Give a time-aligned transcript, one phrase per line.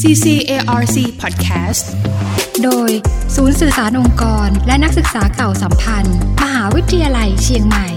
[0.00, 1.84] CCARC Podcast
[2.64, 2.90] โดย
[3.36, 7.88] ศูนย์สื่อสารองค์กร และนักศึกษาเก่าสัมพันธ์ มหาวิทยาลัยเชียงใหม่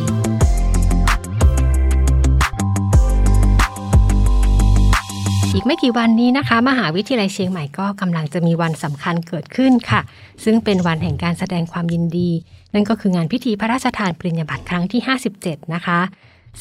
[5.54, 10.02] อีกไม่กี่วันนี้นะคะ มหาวิทยาลัยเชียงใหม่ก็กำลังจะมีวันสำคัญเกิดขึ้นค่ะ
[10.44, 12.30] ซึ่งเป็นวันแห่งการแสดงความยินดี
[12.74, 15.02] นั่นก็คืองานพิธีพระราชทานปริญญาบัตรครั้งที่
[15.38, 16.00] 57 นะคะ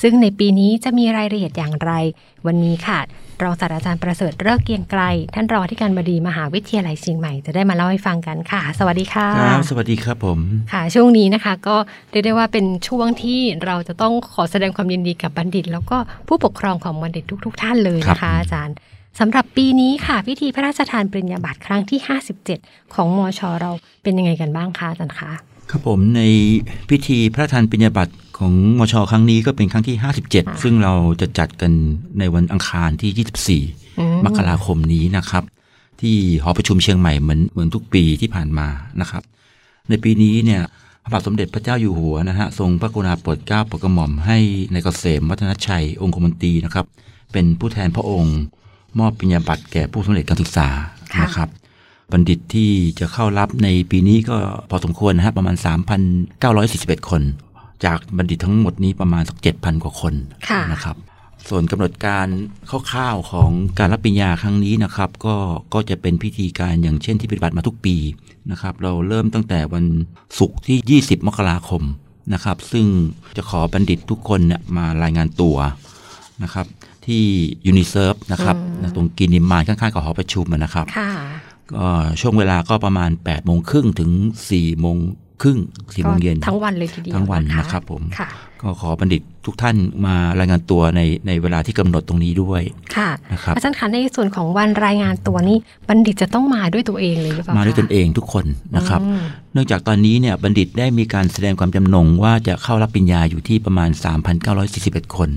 [0.01, 1.93] ซึ่งในปีนี้จะมีรายละเอียดอย่างไร
[2.47, 2.99] วันนี้ค่ะ
[3.43, 5.03] รองศาสตราจารย์ประเสริฐเลิกเกรียงไกล
[5.35, 10.39] ท่านรองที่การบดีมหาวิทยาลัยเชียงใหม่จะได้มาเล่าให้ฟังกันค่ะ สวัสดีค่ะครับสวัสดีครับผม
[10.73, 11.77] ค่ะ ช่วงนี้นะคะ ก็
[12.11, 15.97] เรียกได้ว่าเป็นช่วงที่เราจะต้องขอแสดงความยินดีกับบัณฑิต แล้วก็
[16.29, 18.75] ผู้ปกครองของบัณฑิตทุกๆท่านเลยนะคะอาจารย์
[19.21, 21.99] สำหรับปีนี้ค่ะ พิธีพระราชทานปริญญาบัตรครั้งที่
[22.47, 23.71] 57 ของมชเรา
[24.03, 25.31] เป็นยังไงกันบ้างคะอาจารย์คะ
[25.71, 26.21] ครับผมใน
[26.91, 29.97] พิธีพระราชทานปริญญาบัตร ของมชครั้งนี้ก็เป็นครั้งที่
[30.29, 31.73] 57 ซึ่งเราจะจัดกัน
[32.19, 35.45] ในวันอังคารที่ 24 มกราคมนี้นะครับ
[36.01, 38.69] ที่หอประชุมเชียงใหม่เหมือนเหมือนทุกปีที่ผ่านมา
[39.01, 39.23] นะครับ
[39.89, 40.63] ในปีนี้เนี่ย
[41.03, 44.39] พระบาทสมเด็จพระเจ้าอยู่หัวนะฮะทรงพระกรุณาโปรดเกล้าโปรดกระหม่อมให้
[44.73, 46.87] ในายเกษมวัฒนชัยองคมนตรีนะครับ
[47.33, 48.37] เป็นผู้แทนพระองค์
[48.99, 50.69] มอบปริญญาบัตรแก่ผู้สำเร็จการศึกษา
[51.15, 51.49] ค่ะนะครับ
[52.13, 54.37] บัณฑิตที่จะเข้ารับในปีนี้ก็
[54.71, 55.57] พอสมควรนะฮะประมาณ
[56.33, 57.23] 3,941 คน
[57.85, 60.15] จากบัณฑิตทั้งหมดนี้ประมาณสัก7,000กว่าคน
[60.49, 60.97] ค่ะนะครับ
[61.49, 62.27] ส่วนกำหนดการ
[62.71, 65.37] คร่าวๆของการรับปริญญาครั้งนี้นะครับ ก็
[65.75, 67.97] ก็จะเป็นพิธีการอย่างเช่นที่ปฏิบัติมาทุกปี
[68.51, 69.85] นะครับ เราเริ่มตั้งแต่วัน
[70.39, 71.83] ศุกร์ที่ 20 มกราคม
[72.35, 72.87] นะครับ ซึ่ง
[73.37, 75.57] จะขอบัณฑิตทุกคนเนี่ยมารายงานตัว
[76.43, 76.67] นะครับ
[77.07, 77.25] ที่
[77.67, 78.57] ยูนิเซิร์ฟนะครับ
[78.97, 81.11] ตรงกินนิมมานข้างๆกับหอประชุมนะครับค่ะ
[81.75, 81.87] ก็
[82.21, 84.97] ช่วงเวลาก็ประมาณ8ปดโมงครึ่งถึง4ี่โมง
[85.43, 85.59] ครึ่ง
[85.95, 88.29] สี่โมงเย็นก็ทั้งวันเลยทีเดียวทั้งวันนะคะนะครับผมค่ะ
[88.63, 89.77] ก็ขอบัณฑิตทุกท่าน
[90.07, 92.63] มารายงานตัวในในเวลาที่กำหนดตรงนี้ด้วย
[92.97, 95.57] ค่ะนะครับอาจารย์คะในส่วนของวันรายงานตัวนี้
[95.89, 98.45] บัณฑิตจะต้องมาด้วยตัวเองเลยหรือเปล่ามามาด้วยตนเองทุกคน
[98.77, 103.91] นะครับอืมเนื่องจากตอนนี้เนี่ยบัณฑิตได้มีการแสดงความจำนงว่าจะเข้ารับปริญญาอยู่ที่ประมาณ
[104.53, 105.31] 3,941 คน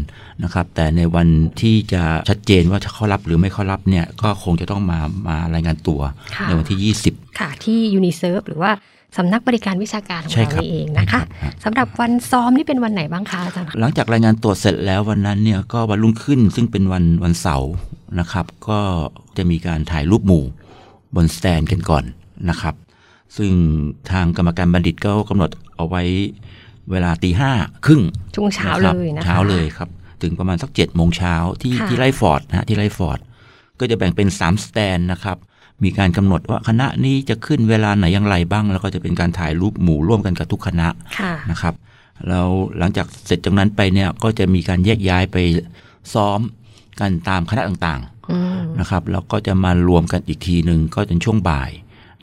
[0.44, 1.28] นะครับแต่ในวัน
[1.62, 6.02] ที่จะชัดเจนว่าจะเข้ารับหรือไม่เข้ารับเนี่ยก็คงจะต้องมามารายงานตัว
[6.36, 8.72] ค่ะในวันที่ 20 ค่ะที่ยูนิเซิร์ฟหรือว่า
[9.18, 17.72] สำนักบริการวิชาการของใช่เราครับนี่เองนะคะครับสำหรับวันซ้อมนี่เป็นวันไหนบ้างคะอาจารย์คะหลังจากรายงานตัวเสร็จแล้ววันนั้นเนี่ยก็วันรุ่งขึ้นซึ่งเป็นวันวันเสาร์
[18.20, 18.80] นะครับ ก็
[19.38, 20.44] จะมีการถ่ายรูปหมู่
[21.16, 22.04] บนสแตนกันก่อน
[22.50, 22.76] นะครับ
[23.38, 23.52] ซึ่ง
[24.12, 26.04] ทางกรรมการบัณฑิตก็กำหนดเอาไว้
[26.92, 27.52] เวลาตีห้า
[27.86, 28.02] ครึ่ง
[28.36, 29.90] ช่วงเช้านะครับเลยนะคะเช้าเลยครับ
[30.22, 33.20] ถึงประมาณสักเจ็ดโมงเช้าที่ค่ะที่ไร่ฟอร์ดนะฮะที่ไร่ฟอร์ด
[33.80, 35.38] ก็จะแบ่งเป็น3สแตนนะครับ
[35.84, 40.88] มีการกำหนดว่าคณะนี้จะขึ้นเวลาไหนอย่างไรบ้าง แล้วก็จะเป็นการถ่ายรูปหมู่ร่วมกันกับทุกคณะ
[41.20, 41.74] ค่ะนะครับ
[42.28, 42.48] แล้ว
[42.78, 45.38] หลังจากเสร็จจากนั้นไปเนี่ยก็จะมีการแยกย้ายไป
[46.14, 46.40] ซ้อม
[47.00, 51.72] กันตามคณะต่างอืมๆนะครับแล้วก็จะมารวมกันอีกทีหนึ่งก็เป็นช่วงบ่าย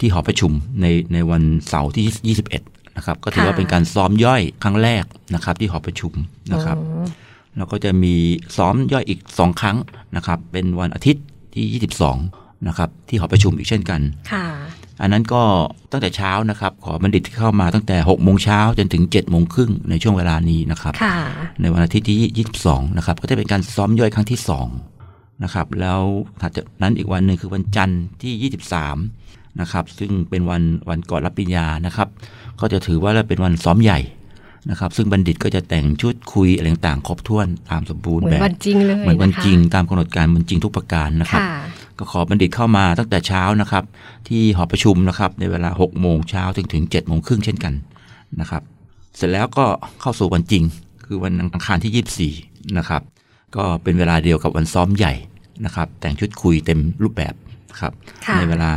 [0.01, 5.05] ที่หอประชุมในในวันเสาร์ที่ 21นะครับก็ถือว่าเป็นการซ้อมย่อยครั้งแรก
[5.35, 6.13] นะครับ ที่หอประชุม
[6.53, 7.07] นะครับอืม
[7.57, 8.15] แล้วก็จะมี
[8.57, 9.77] ซ้อมย่อยอีก 2 ครั้ง
[10.17, 11.25] นะครับ เป็นวันอาทิตย์
[11.55, 11.67] ที่
[12.09, 14.01] 22 นะครับที่หอประชุมอีกเช่นกัน
[14.33, 14.47] ค่ะ
[15.01, 15.43] อันนั้นก็
[15.93, 21.17] ตั้งแต่เช้านะครับขอบัณฑิตที่เข้ามาตั้งแต่6โมงเช้าจนถึง7โมงครึ่งในช่วงเวลานี้นะครับค่ะ
[21.61, 24.39] ในวันอาทิตย์ที่22นะครับก็จะเป็นการซ้อมย่อยครั้งที่
[24.91, 26.01] 2นะครับแล้ว
[26.41, 28.51] ถัดจากนั้นอีกวันหนึ่งคือวันจันทร์ที่
[29.07, 32.09] 23นะครับซึ่งเป็นวันวันก่อนรับปริญญานะครับ
[32.61, 34.01] ก็จะถือว่าเป็นวันซ้อมใหญ่
[34.71, 41.55] นะครับซึ่งบัณฑิตก็จะแต่งชุดคุยอะไรต่างๆครบถ้วนตามสมบูรเหณ์มือนแบบวันจริงเลยเหมือนวันนะคะจริงตามกำหนดการวันจริงทุกประการนะครับค่ะ
[41.99, 43.85] ก็ขอบัณฑิตเข้ามาตั้งแต่เช้านะครับ
[44.29, 47.75] ที่หอประชุมนะครับในเวลา6โมงเช้าถึงถึง7โมงครึ่งเช่นกัน
[48.41, 48.63] นะครับ
[49.17, 49.65] เสร็จแล้วก็
[50.01, 50.65] เข้าสู่วันจริง
[51.05, 53.03] คือวันอังคารที่ 24นะครับ
[53.57, 55.13] ก็เป็นเวลาเดียวกับวันซ้อมใหญ่
[55.65, 57.35] นะครับ แต่งชุดคุยเต็มรูปแบบ
[57.81, 57.93] ครับ
[58.27, 58.73] ค่ะในเวลา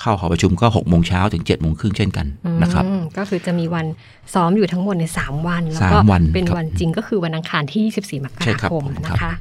[0.00, 2.26] เข้าหอประชุมก็6โมงเช้าถึง7โมงครึ่งเช่นกัน
[2.62, 3.86] นะครับอืมก็คือจะมีวัน
[4.34, 9.32] ซ้อมอยู่ทั้งหมดในสามวัน แล้วก็สามวันเป็นครับวันจริงก็คือวันอังคารที่ 24 มกใช่ราครับคมผมนะครับคะ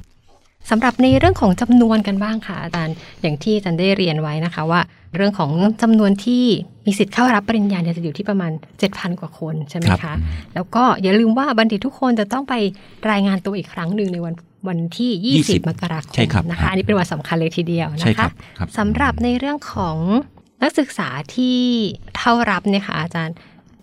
[0.69, 4.81] สำหรับในเรื่องของจำนวนกันบ้างค่ะอาจารย์อย่างที่อาจารย์ได้เรียนไว้นะคะว่า
[5.15, 5.51] เรื่องของ
[5.81, 6.43] จำนวนที่
[6.85, 8.51] มีสิทธิ์เข้ารับปริญญาเนี่ยจะอยู่ที่ประมาณ
[8.85, 10.17] 7,000 กว่าคนใช่ไหมครัคะบ
[10.55, 12.53] แล้วก็อย่าลืมว่าบัณฑิตทุกคนจะต้องไป
[13.11, 14.33] รายงานตัวอีกครั้งหนึ่งในวัน
[14.67, 15.11] วันที่
[15.41, 19.97] 20 20มกราคใช่มครับนะครัคะบอันนี้เป็นวันสำคัญเลยทีเดียวใช่นะครัคะบครับสำหรับในเรื่องของ
[20.63, 21.59] นักศึกษาที่
[22.17, 23.35] เข้ารับเนี่ยค่ะอาจารย์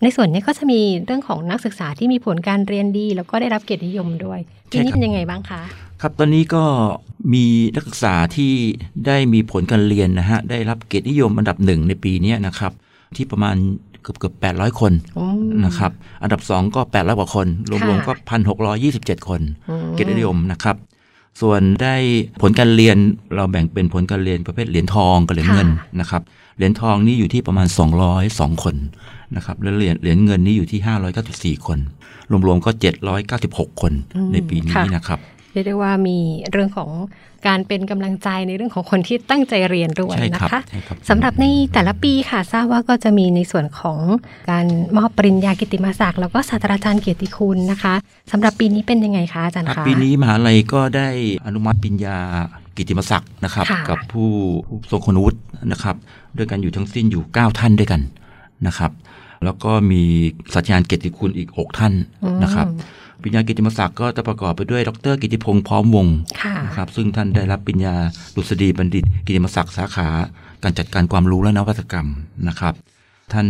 [0.03, 4.39] ในส่วนนี้ก็จะมีเรื่องของนักศึกษาที่มีผลการเรียนดี แล้วก็ได้รับเกียรตินิยมด้วย
[4.71, 5.61] ทีนี้เป็นยังไงบ้างคะ
[6.01, 6.63] ครับตอนนี้ก็
[7.33, 7.45] มี
[7.75, 8.51] นักศึกษาที่
[9.05, 12.71] ได้มีผลการเรียนนะฮะได้รับเกียรตินิยมอันดับหนึ่งในปีเนี้ยนะครับ
[13.15, 13.55] ที่ประมาณ
[14.01, 15.91] เกือบเกือบแปดร้อยคนอืมนะครับ
[16.23, 20.75] อันดับสองก็แปดร้อยกว่าคน รวมๆค่ะก็พันหกร้อยี่สิบเจ็ดคนอืมเกียรตินิยมนะครับ
[21.41, 21.95] ส่วนได้
[22.41, 22.97] ผลการเรียน
[23.35, 25.69] เราแบ่งเป็นผลการเรียนประเภทเหรียญทองกับเหรียญเงิน
[25.99, 26.21] นะครับ
[26.57, 27.67] เหรียญทองนี่อยู่ที่ประมาณ
[28.15, 28.75] 202 คน
[29.35, 31.79] นะครับแล้วเหรียญเหรียญเงินนี่อยู่ที่ 594 คน
[32.45, 32.71] รวมๆก็
[33.25, 33.93] 796 คน
[34.33, 35.21] ในปีนี้นะครับ
[35.53, 36.17] เรียกได้ว่ามี
[36.51, 36.89] เรื่องของ
[37.47, 43.99] การเป็นกำลังใจในเรื่องของคนที่ตั้งใจเรียนด้วยใช่นะครับคะใช่ครับสำหรับในแต่ละปีค่ะทราบว่าก็จะมีในส่วนของ
[44.51, 44.65] การ
[44.97, 47.93] มอบปริญญากิตติมศักดิ์แล้วก็ศาสตราจารย์เกียรติคุณนะคะ
[48.31, 51.09] สำหรับปีนี้เป็นยังไงคะอาจารย์ครับคะปีนี้มหาลัยก็ได้
[51.45, 52.17] อนุมัติปริญญา
[52.77, 54.29] กิตติมศักดิ์นะครับค่ะกับผู้
[54.67, 55.39] ผู้ทรงคุณวุฒิ
[55.71, 55.95] นะครับ
[56.37, 58.01] ด้วยกันอยู่ทั้งสิ้นอยู่ 9 ท่านด้วยกัน
[58.67, 58.91] นะครับ
[59.45, 60.01] แล้วก็มี
[60.53, 61.93] สัจจารย์เกียรติคุณอีก 6 ท่าน
[62.43, 62.67] นะครับ
[63.21, 67.95] ปริญญากิตติมศักดิ์ก็จะประกอบไปด้วย ดร กิติพงษ์พร้อมวงศ์ค่ะนะครับซึ่งท่านได้รับปริญญา
[68.35, 70.07] ดุษฎีบัณฑิต กิตติมศักดิ์สาขา
[70.63, 72.07] การจัดการความรู้และนวัตกรรม
[72.47, 72.73] นะครับ
[73.33, 73.47] ท่าน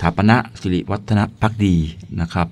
[0.00, 1.74] ถาปณะสิริวัฒนพักดี
[2.20, 2.48] นะครับ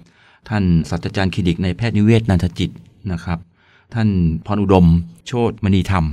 [0.49, 2.71] ท่านศาสตราจารย์คลินิกนายแพทย์นิเวศน์ นันทจิต
[3.13, 3.39] นะครับ
[3.95, 4.09] ท่าน
[4.47, 4.87] พรอุดม
[5.27, 6.05] โชตมณีธรรม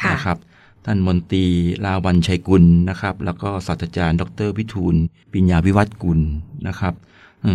[0.00, 0.38] ค่ะนะครับ
[0.86, 1.44] ท่านมนตรี
[1.84, 4.94] ลาวันชัยกุลนะครับ แล้วก็ศาสตราจารย์ ดรวิทูล
[5.32, 6.20] ปิญญาวิวัฒน์กุล
[6.66, 7.07] นะครับอืม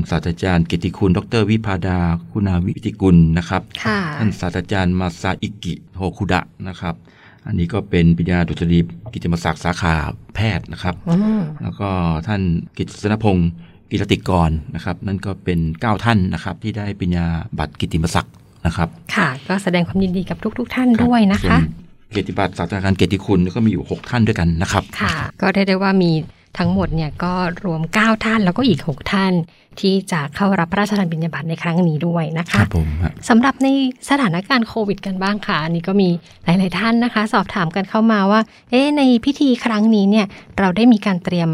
[0.09, 1.99] ศาสตราจารย์กิตติคุณ ดร วิพาดา
[2.31, 6.95] คุณาวิติกุลนะครับค่ะท่านศาสตราจารย์มาซาอิกิโฮคุดะนะครับ
[7.47, 8.79] อันนี้ก็เป็นปริญญาดุษฎี
[9.13, 9.95] กิตติมศักดิ์สาขา
[10.35, 11.89] แพทย์นะครับอืมแล้วก็
[12.27, 12.41] ท่าน
[12.77, 13.49] กิตตินพงศ์
[13.91, 17.25] กิรติกรนะครับ นั่นก็เป็น 9 ท่านนะครับที่ได้ปริญญา
[17.59, 18.33] บัตรกิตติมศักดิ์
[18.65, 21.59] นะครับ ค่ะ ก็แสดงความยินดีกับทุก ๆท่านด้วยนะส่วคะ
[22.11, 26.11] เกียรติบัตรศาสตราจารย์เกียรติคุณก็มีอยู่ 6 ท่านด้วยกันนะครับ ค่ะ ก็ได้ได้ว่ามี
[26.57, 27.33] ทั้งหมดเนี่ยก็
[27.65, 29.33] รวม 9 ท่านแล้วก็อีก 6 ท่าน
[29.81, 33.67] ที่จะเข้ารับพระราชทานปริญญาบัตรในครั้งนี้ด้วยนะคคะรับผมฮะสำหรับใน
[34.09, 36.09] สถานการณ์โควิดกันบ้างค่ะ อันนี้ก็มี
[36.45, 38.41] หลาย ๆ ท่านนะคะ สอบถามกันเข้ามาว่า
[38.71, 40.25] เอ๊ะในพิธีครั้งนี้เนี่ย
[40.59, 41.49] เราได้มีการเตรียม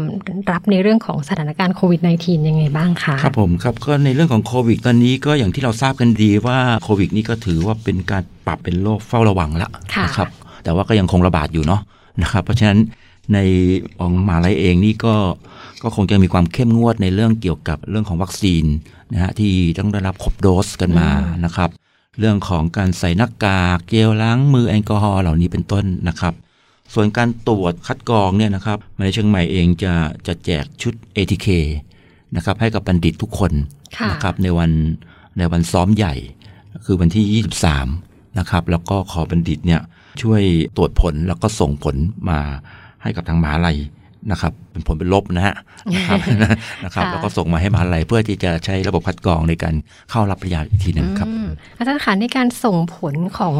[0.50, 10.28] รับในเรื่องของสถานการณ์โควิด -19 ยังไงบ้างคะครับผมครับก็ในเรื่องของโควิดตอนนี้ก็อย่างที่เราทราบกันดีว่าโควิด นี่ก็ถือว่าเป็นการปรับเป็นโรคเฝ้าระวังละค่ะนะครับ
[10.64, 11.80] แต่ว่าก็ยังคงระบาดอยู่เนาะ
[12.22, 12.78] นะครับเพราะฉะนั้น
[13.34, 13.38] ใน
[13.98, 15.14] ของมหาลัยเองนี่ก็
[15.82, 18.64] ก็คงจะมีความเข้มงวดในเรื่องเกี่ยวกับเรื่องของวัคซีน
[19.12, 21.08] นะฮะที่ต้องได้รับครบโดสกันมา
[21.44, 21.70] นะครับ
[22.18, 26.34] เรื่องของการใส่หน้ากากเจลล้างมือแอลกอฮอล์เหล่านี้เป็นต้นนะครับ
[26.94, 29.92] ส่วนการตรวจคัดกรองเนี่ยนะครับมหาลัยเชียงใหม่เองจะ
[30.26, 31.48] จะแจกชุด ATK
[32.36, 33.52] นะครับให้กับบัณฑิตทุกคน
[33.96, 34.70] ค่ะนะครับในวัน
[35.38, 36.14] ในวันซ้อมใหญ่
[36.84, 37.42] คือวันที่
[37.92, 39.80] 23 นะครับ แล้วก็ขอบัณฑิตเนี่ย
[40.22, 40.42] ช่วย
[40.76, 41.96] ตรวจผลแล้วก็ส่งผล
[42.30, 42.40] มา
[43.02, 43.78] ให้กับทางมหาลัย
[44.30, 45.54] นะครับเป็นผลเป็นลบนะฮะ
[45.94, 46.18] นะครับ
[46.84, 49.74] นะครับค่ะแล้วก็ส่งมาให้มหาลัยเพื่อที่จะใช้ระบบคัดกรองในการ
[50.10, 51.48] เข้ารับปริญญาอีกทีหนึ่งครับอืม
[51.78, 53.54] อาจารย์คะในการส่งผลของ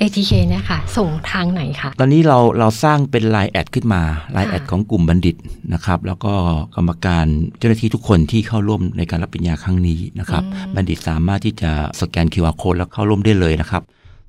[0.00, 4.02] ATK เนี่ยค่ะ ส่งทางไหนคะตอนนี้เราเราสร้างเป็น LINE add ขึ้นมา
[4.32, 5.36] ไลน์ค่ะ add ของกลุ่มบัณฑิต
[5.74, 6.32] นะครับ แล้วก็
[6.76, 7.26] กรรมการ
[7.58, 10.42] เจ้าหน้าที่ทุกคนที่เข้าร่วมในการรับปริญญาครั้งนี้นะครับ
[10.74, 11.70] บัณฑิตสามารถที่จะ
[12.00, 13.82] สแกน QR code แล้วเข้าร่วมได้เลยนะครับ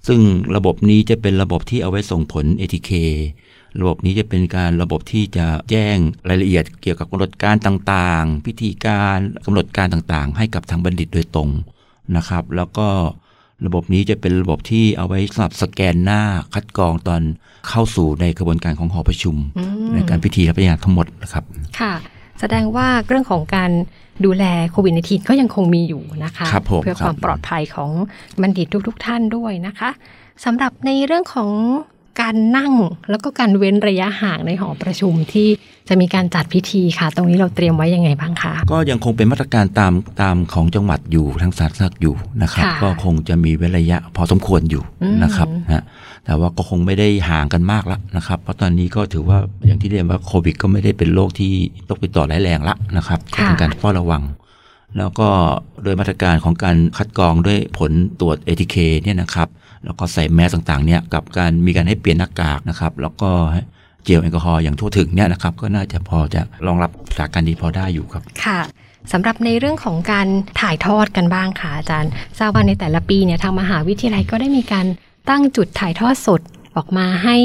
[0.08, 0.20] ซึ่ง
[0.56, 2.92] ระบบนี้จะเป็นระบบที่เอาไว้ส่งผล ATK
[3.80, 5.98] ระบบนี้จะเป็นการระบบที่จะแจ้ง
[6.30, 11.50] รายละเอียดเกี่ยวกับกำหนดการต่างๆ พิธีการกำหนดการต่างๆ ให้กับทางบัณฑิตโดยตรง
[12.16, 12.88] นะครับ แล้วก็
[13.66, 16.22] ระบบนี้จะเป็นระบบที่เอาไว้สำหรับสแกนหน้า
[16.54, 17.22] คัดกรองตอน
[17.70, 19.36] เข้าสู่ในกระบวนการของหอประชุม
[19.94, 21.44] ในการพิธีรับปริญญาทั้งหมดนะครับ
[21.80, 21.94] ค่ะ
[22.40, 23.72] แสดงว่าเรื่องของการ
[24.26, 27.92] ดูแลโควิด -19 ก็ยังคงมีอยู่นะคะครับผมเพื่อครับความปลอดภัยของ
[28.42, 29.90] บัณฑิตทุกๆ ท่านด้วยนะคะ
[30.46, 31.52] สำหรับในเรื่องของ
[32.22, 32.74] การนั่ง
[33.10, 35.48] แล้วก็การเว้นระยะห่างในหอประชุมที่
[35.90, 45.84] จะมีการจัดพิธีค่ะ ตรงนี้เราเตรียมไว้ยังไงบ้างคะก็ยังคงเป็นมาตรการตามตามของจังหวัดอยู่ทางสาธารณสุขอยู่นะครับค่ะก็คงจะมีเว้นระยะพอสมควรอยู่อืมนะครับนะ
[46.26, 51.54] แต่ว่าก็คงไม่ได้ห่างกันมากละนะครับ เพราะตอนนี้ก็ถือว่าอย่างที่เรียนว่าโควิด ก็ไม่ได้เป็นโรคที่
[51.88, 54.24] ต้องไปต่อร้ายแรงละนะครับก็เป็นการเฝ้าระวัง
[54.98, 55.28] แล้วก็
[55.84, 59.48] โดยมาตรการของการคัดกรองด้วยผลตรวจ ATK เนี่ยนะครับ
[59.86, 63.32] แล้วก็ใส่แมสต่างๆเนี่ยกับการมีการให้เปลี่ยนหน้ากากนะครับ แล้วก็
[64.06, 68.60] เจลแอลกอฮอล์อย่างทั่วถึงเนี่ยนะครับก็น่าจะพอจะรองรับสถานการณ์นี้พอได้อยู่ครับค่ะ
[69.12, 70.28] สำหรับในเรื่องของการ
[70.62, 74.86] ถ่ายทอดกันบ้างค่ะอาจารย์ทราบว่าในแต่ละปีเนี่ยทางมหาวิทยาลัยก็ได้มีการ
[75.30, 76.42] ตั้งจุดถ่ายทอดสด
[76.78, 77.38] ออกมาให้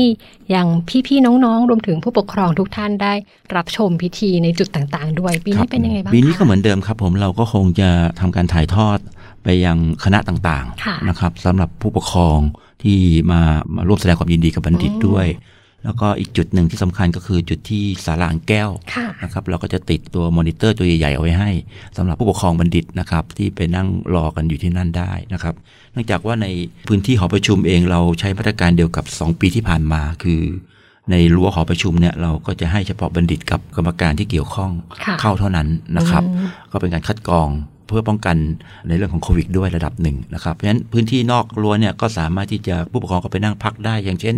[0.50, 0.68] อย่าง
[1.06, 3.14] พี่ๆน้องๆ รวมถึงผู้ปกครองทุกท่านได้
[3.56, 8.98] รับชมพิธีในจุดต่างๆ ด้วย ปีนี้เป็นยังไงบ้างปีนี้คะก็เหมือนเดิมครับ ผมเราก็คงจะทำการถ่ายทอด
[9.44, 12.38] ไปยังคณะต่างค่ะๆนะครับสำหรับผู้ปกครอง
[12.82, 12.98] ที่
[13.30, 13.40] มา
[13.74, 15.26] มาร่วมแสดงความยินดีกับบัณฑิตด้วย
[15.84, 21.50] แล้วก็อีกจุดหนึ่งที่สำคัญก็คือจุดที่ศาลาอ่างแก้วค่ะนะครับเราก็จะติดตัวมอนิเตอร์ตัวใหญ่ๆเอาไว้ให้
[21.96, 25.54] สำหรับผู้ปกครองบัณฑิตนะครับที่ไปนั่งรอกันอยู่ที่นั่นได้นะครับ
[25.92, 26.46] เนื่องจากว่าใน
[26.88, 30.42] พื้นที่หอประชุมเองเราใช้มาตรการเดียวกับ 2 ปีที่ผ่านมาคือ
[31.10, 34.70] ในรั้วหอประชุมเนี่ยเราก็จะให้เฉพาะบัณฑิตกับกรรมการที่เกี่ยวข้อง
[35.04, 37.48] ค่ะเข้าเท่านั้นนะครับอืมก็เป็นการคัดกรอง
[37.86, 38.36] เพื่อป้องกัน
[38.88, 44.36] ในเรื่องของโควิดด้วยระดับหนึ่งนะครับเพราะฉะนั้นพื้นที่นอกรั้วเนี่ยก็สามารถที่จะผู้ปกครองก็ไปนั่งพักได้อย่างเช่น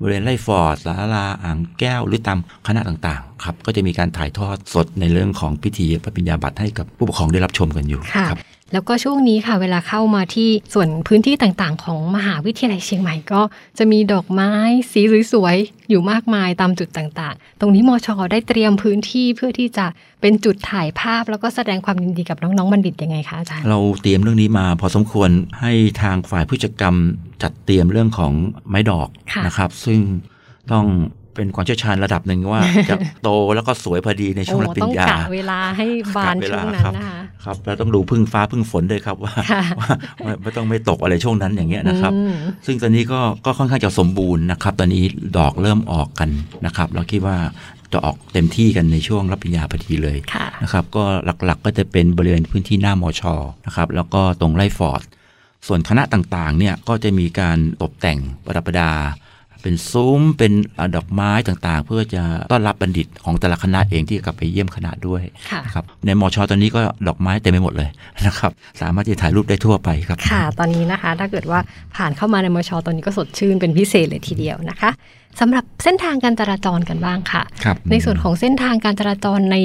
[0.00, 8.00] บริเวณไร่ฟอร์ดสาราอ่างแก้วหรือตามคณะต่างๆครับก็จะมีการถ่ายทอดสดในเรื่องของพิธีพระปิญญาบัตรให้กับผู้ปกครองได้รับชมกันอยู่
[8.30, 8.38] ครับ
[8.74, 13.42] แล้วก็ช่วงนี้ค่ะเวลาเข้ามาที่ส่วนพื้นที่ต่างๆ ของมหาวิทยาลัยเชียงใหม่ก็
[13.78, 14.50] จะมีดอกไม้
[14.92, 15.00] สี
[15.32, 19.86] สวยๆอยู่มากมายตามจุดต่างๆ ตรงนี้มชได้เตรียมพื้นที่เพื่อที่จะ
[20.20, 26.96] เป็นจุดถ่ายภาพ แล้วก็แสดงความยินดีกับน้องๆบัณฑิตยังไงคะอาจารย์เราเตรียมเรื่องนี้มาพอสมควรให้ทางฝ่ายผู้จัดกรรม
[27.42, 28.32] จัดเตรียมเรื่องของ
[28.68, 30.00] ไม้ดอกค่ะนะครับ ซึ่ง
[30.72, 30.86] ต้อง
[31.34, 32.60] เป็นความเชี่ยวชาญระดับหนึ่งว่า
[32.90, 35.86] จะโตแล้วก็สวยพอดีในช่วงรับปริต้อญงญากะเวลาให้
[36.16, 39.88] บานกะเวช่ลาวงนั้นครับนะคะครับแล้วต้องดูพึ่งฟ้าพึ่งฝนด้วยครับว่าค่ะว่า
[40.24, 42.34] ว่าไม่ต้องไม่ตกอะไรช่วงนั้นอย่างเงี้ยนะครับอืม
[42.66, 45.02] ซึ่งตอนนี้ก็ก็ค่อนข้างจะสมบูรณ์นะครับ ตอนนี้
[45.38, 46.28] ดอกเริ่มออกกัน
[46.66, 47.36] นะครับ เราคิดว่า
[47.92, 53.34] จะออกเต็มที่กันในช่วงรับปริญญาพอดีเลยค่ะนะครับก็หลักๆก็จะเป็นบริเวณพื้นที่หน้ามอชอ
[53.66, 55.02] นะครับแล้วก็ตรงไร่ฟอร์ด
[55.66, 58.90] ส่วนคณะต่างๆเนี่ยก็จะมีการตกแต่งประดับประดา
[59.64, 67.88] เป็นซุ้มเป็นอ่าดอกไม้ต่างๆ เพื่อจะต้อนรับบัณฑิตของแต่ละคณะเองที่กลับไปเยี่ยมคณะด้วยค่ะนะครับในมอชอตอนนี้ก็ดอกไม้เต็มไปหมดเลย
[68.26, 71.60] นะครับสามารถที่จะถ่ายรูปได้ทั่วไปครับค่ะ ตอนนี้นะคะ ถ้าเกิดว่า
[71.96, 74.90] ผ่านเข้ามาในมชตอนนี้ก็สดชื่นเป็นพิเศษเลยทีเดียวนะคะ
[75.40, 79.56] สำหรับเส้นทางการจราจรกันบ้างค่ะครับในส่วนของเส้นทางการจราจรใน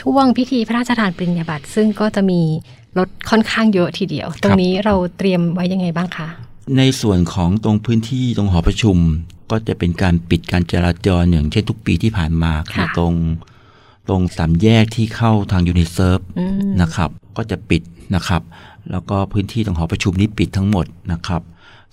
[0.00, 2.40] ช่วงพิธีพระราชทานปริญญาบัตรซึ่งก็จะมี
[2.98, 6.28] รถค่อนข้างเยอะทีเดียว ตรงนี้เราเตรียมไว้ยังไงบ้างคะ
[6.78, 8.96] ในส่วนของตรงพื้นที่ตรงหอประชุม
[9.50, 13.14] ก็จะเป็นการปิดการจราจรอย่างเช่นทุกปีที่ผ่านมาคือตรง
[14.08, 17.82] ตรงสามแยกที่เข้าทาง Uniserv อืมนะครับ ก็จะปิด
[18.14, 18.42] นะครับ
[18.90, 21.42] แล้วก็พื้นที่ตรงหอประชุมนี้ปิดทั้งหมดนะครับ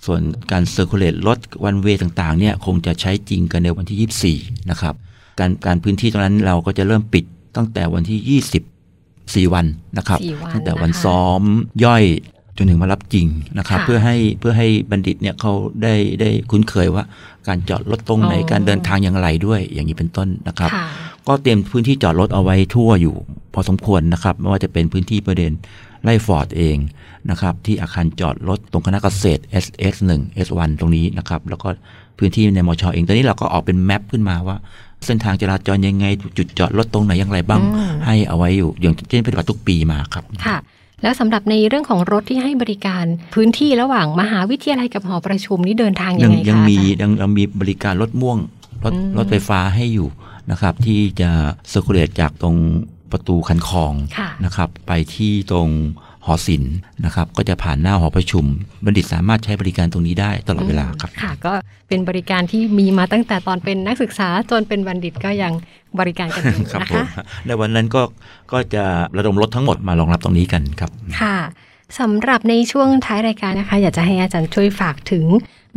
[0.06, 4.94] ส่วนการ circulate รถ one way ต่างๆเนี่ยคงจะใช้จริงกันในวันที่ 24 นะครับ
[5.40, 7.24] การการพื้นที่ตรงนั้นเราก็จะเริ่มปิด
[7.56, 9.66] ตั้งแต่วันที่ 20 4 วัน
[9.96, 11.42] นะครับสี่วันตั้งแต่วันนะคะซ้อม
[11.84, 12.04] ย่อย
[12.60, 13.26] จนถึงมารับจริง
[13.58, 15.52] นะครับค่ะเพื่อให้เพื่อให้บัณฑิตเนี่ยเขา
[15.82, 17.04] ได้ได้คุ้นเคยว่า
[17.48, 20.86] การจอดรถตรงไหนอ๋อการเดินทางอย่างไรด้วย อย่างนี้เป็นต้นนะครับค่ะ
[21.26, 23.14] ก็เตรียมพื้นที่จอดรถเอาไว้ทั่วอยู่
[23.54, 25.52] พอสมควรนะครับ ไม่ว่าจะเป็นพื้นที่ประเด็น
[26.02, 26.76] ไล่ฟอร์ดเอง
[27.30, 31.68] นะครับ ที่อาคารจอดรถตรงคณะเกษตร SS 1 S1 ตรงนี้นะครับ แล้วก็
[32.18, 34.56] พื้นที่ในมชเอง ตอนนี้เราก็ออกเป็นแมปขึ้นมาว่า
[35.06, 36.06] เส้นทางจราจรยังไง
[36.38, 40.56] จุดจอดรถตรงไหนอย่างไรบ้างอืมให้เอาไว้อยู่อย่างเช่นปฏิบัติทุกปีมาครับค่ะ
[41.02, 43.04] แล้วสำหรับในเรื่องของรถที่ให้บริการ
[43.34, 48.38] พื้นที่ระหว่างมหาวิทยาลัยกับหอประชุมนี่เดินทางยัยังงไงคะยังมีอาจารย์ยังยังมีบริการรถม่วง
[48.84, 50.08] รถอืมรถไฟฟ้าให้อยู่
[50.50, 51.30] นะครับ ที่จะ
[51.68, 52.56] circulate จากตรง
[53.12, 55.68] ประตูคันคลองค่ะนะครับ ไปที่ตรง
[56.08, 58.44] ห อศิลป์นะครับก็จะผ่านหน้าหอประชุม
[58.84, 61.52] บัณฑิตสามารถใช้บริการตรงนี้ได้ตลอดเวลาครับค่ะ ก็
[61.88, 65.52] เป็นบริการที่มีมาตั้งแต่ตอนเป็นนักศึกษาจนเป็นบัณฑิตก็ยัง
[65.98, 68.02] บริการกันอยู่ครับนะผมคะในวันนั้นก็
[68.52, 68.84] ก็จะ
[69.16, 71.36] ระดมรถทั้งหมดมารองรับตรงนี้กันครับค่ะ
[71.98, 75.24] สำหรับในช่วงท้ายรายการนะคะ อยากจะให้อาจารย์ช่วยฝากถึง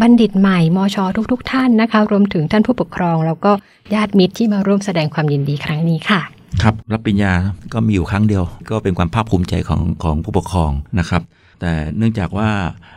[0.02, 0.98] บัณฑิตใหม่มช
[1.32, 3.52] ทุกๆท่านนะคะ รวมถึงท่านผู้ปกครอง แล้วก็
[3.94, 6.22] ญาติมิตรที่มาร่วมแสดงความยินดีครั้งนี้ค่ะ
[6.62, 7.34] ครับรับปริญญา
[7.74, 11.22] ก็มีอยู่ครั้งเดียว ก็เป็นความภาคภูมิใจของของผู้ปกครองนะครับ
[11.62, 12.50] แต่เนื่องจากว่า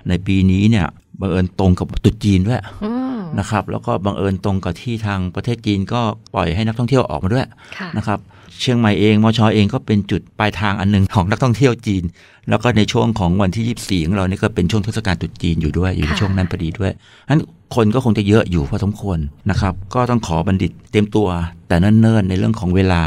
[0.09, 0.87] ในปีนี้เนี่ย
[1.21, 6.01] บังเอิญตรงกับตรุษจีนด้วยอืมนะครับ แล้วก็บังเอิญตรงกับที่ทางประเทศจีนก็
[6.35, 7.47] ปล่อยให้นักท่องเที่ยวออกมาด้วย
[7.79, 8.19] ค่ะนะครับ
[8.61, 12.03] เชียงใหม่เองมชเองก็เป็นจุดปลายทางอันหนึงของนักท่องเที่ยวจีน
[12.49, 16.93] แล้วก็ในช่วงของวันที่ 24 ของเรานี่ก็เป็นช่วงเทศกาลตรุษจีนอยู่ด้วยอยู่ในค่ะช่วงนั้นพอดีด้วย
[17.31, 17.43] นั้น
[17.75, 19.19] คนก็คงจะเยอะอยู่พอสมควร
[19.51, 21.29] นะครับ ก็ต้องขอบัณฑิตเตรียมตัว
[21.69, 23.03] แต่เนิ่นๆในเรื่องของเวลา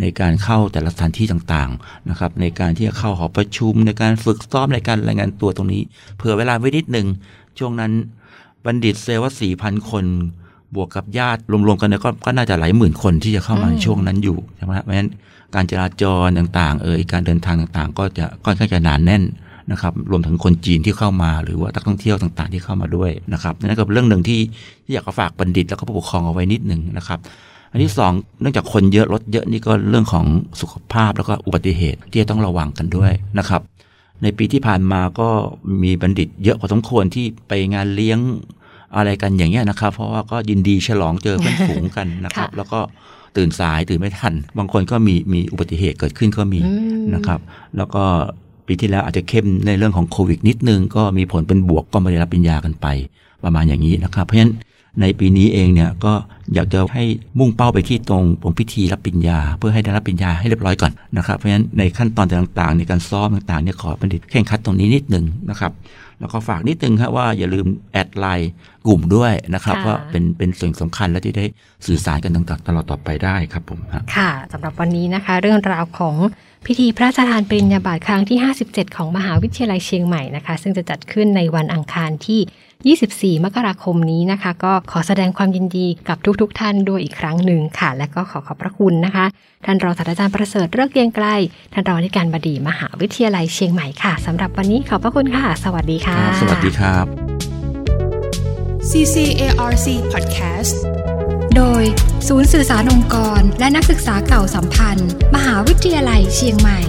[0.00, 5.82] ในการเข้าแต่ละสถานที่ต่างๆนะครับในการที่จะเข้าหอประชุม ในการฝึกซ้อมในการรายงานตัวตรงนี้
[6.16, 7.06] เผื่อเวลาไว้นิดหนึ่ง
[7.58, 7.92] ช่วงนั้น
[8.64, 10.04] บัณฑิตเซลว่าสี่พันคน
[10.74, 15.10] บวกกับญาติรวมๆกันเนี่ยก็ก็น่าจะหลายหมื่นคนที่จะเข้ามาอืมในช่วงนั้นอยู่ใช่ไหมครับเพราะฉะนั้น
[15.54, 19.22] การจราจรต่างๆ เอ่ยการเดินทางต่างๆ ก็จะค่อนข้างจะหนานแน่น
[19.72, 24.40] นะครับรวมถึงคนจีนที่เข้ามาหรือว่านักท่องเที่ยวต่างๆ ที่เข้ามาด้วยนะครับนั่นก็เป็นเรื่องหนึ่งที่
[24.84, 27.18] ที่อยากจะฝากบัณฑิตแล้วก็ผู้ปกครองเอาไว้นิดหนึ่งนะครับ
[27.70, 30.24] อันที่สองเนื่องจากคนเยอะรถเยอะนี่ก็เรื่องของ
[30.60, 33.62] สุขภาพแล้วก็อุบัติเหตุที่จะต้องระวังกันด้วยนะครับ
[34.22, 35.28] ในปีที่ผ่านมาก็
[35.82, 38.18] มีบัณฑิตเยอะพอสมควรที่ไปงานเลี้ยง
[38.96, 42.80] อะไรกันอย่างเงี้ยนะครับ เพราะว่าก็ยินดีฉลองเจอเพื่อนฝูงกันนะครับค่ะแล้วก็
[43.36, 47.40] ตื่นสายตื่นไม่ทัน บางคนก็มีมีอุบัติเหตุเกิดขึ้นก็มีอืมนะครับ
[47.76, 48.02] แล้วก็
[48.66, 52.86] ปีที่แล้วอาจจะเข้มในเรื่องของโควิดนิดนึง ก็มีผลเป็นบวกก็ไม่ได้รับปริญญากันไป
[53.44, 54.52] ประมาณอย่างนี้นะครับ เพราะฉะนั้น
[55.00, 56.12] ในปีนี้เองเนี่ยก็
[56.54, 57.04] อยากจะให้
[57.38, 65.72] มุ่งเป้าไปที่ตรงตรงพิธีรับปริญญา เพื่อให้ได้รับปริญญาให้เรียบร้อยก่อนนะครับเพราะฉะนั้นในขั้นตอนต่างๆ ในการซ้อมต่างๆเนี่ยขอบัณฑิตเข่งครัดตรงนี้นิดหนึ่งนะครับ
[66.20, 68.52] แล้วก็ฝากนิดนึงครับว่าอย่าลืมแอดไลน์
[68.86, 71.44] กลุ่มด้วยนะครับค่ะว่าเป็นเป็นส่วนสำคัญและที่ได้
[71.86, 76.16] สื่อสารกันต่างๆตลอดต่อไปได้ครับผมฮะค่ะสำหรับวันนี้นะคะ เรื่องราวของ
[76.66, 82.40] พิธีพระราชทานปริญญาบัตรครั้งที่ 57 ของมหาวิทยาลัยเชียงใหม่นะคะ ซึ่งจะจัดขึ้นในวันอังคารที่
[82.86, 89.26] 24 มกราคมนี้นะคะ ก็ขอแสดงความยินดีกับทุกๆทท่านด้วยอีกครั้งหนึ่งค่ะ และก็ขอขอบพระคุณนะคะ
[89.64, 91.26] ท่านรองศาสตราจารย์ประเสริฐเลิกเกียงไกล
[91.72, 97.06] ท่านรองอธิการบดีมหาวิทยาลัยเชียงใหม่ค่ะสำหรับวันนี้ขอบพระคุณค่ะ สวัสดีค่ะ สวัสดีครับ
[98.90, 100.74] CCARC Podcast
[101.56, 101.82] โดย
[102.28, 106.80] ศูนย์สื่อสารองค์กร และนักศึกษาเก่าสัมพันธ์ มหาวิทยาลัยเชียงใหม่